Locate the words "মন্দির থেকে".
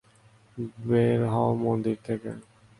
1.63-2.31